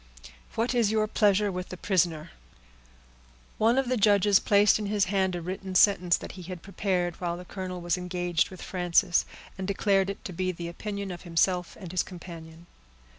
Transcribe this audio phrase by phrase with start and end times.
[0.55, 2.31] What is your pleasure with the prisoner?"
[3.59, 7.21] One of the judges placed in his hand a written sentence, that he had prepared
[7.21, 9.27] while the colonel was engaged with Frances,
[9.59, 12.65] and declared it to be the opinion of himself and his companion.